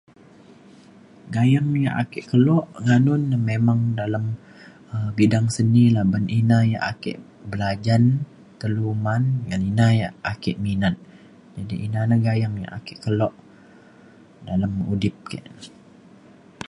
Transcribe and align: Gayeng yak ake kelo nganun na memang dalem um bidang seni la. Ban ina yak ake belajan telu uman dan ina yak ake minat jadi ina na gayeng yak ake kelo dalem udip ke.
Gayeng 1.33 1.71
yak 1.85 1.97
ake 2.03 2.21
kelo 2.29 2.57
nganun 2.85 3.21
na 3.31 3.37
memang 3.49 3.79
dalem 3.99 4.25
um 4.93 5.07
bidang 5.17 5.47
seni 5.55 5.83
la. 5.95 6.01
Ban 6.11 6.25
ina 6.39 6.57
yak 6.73 6.85
ake 6.91 7.11
belajan 7.51 8.03
telu 8.59 8.81
uman 8.93 9.23
dan 9.49 9.61
ina 9.71 9.87
yak 10.01 10.13
ake 10.31 10.51
minat 10.63 10.95
jadi 11.55 11.75
ina 11.85 12.01
na 12.09 12.15
gayeng 12.25 12.55
yak 12.63 12.73
ake 12.79 12.93
kelo 13.03 13.29
dalem 14.47 14.73
udip 14.93 15.15
ke. 15.29 15.39